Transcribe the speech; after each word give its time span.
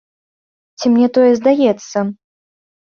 Ці 0.81 0.93
мне 0.95 1.07
тое 1.19 1.29
здаецца? 1.43 1.97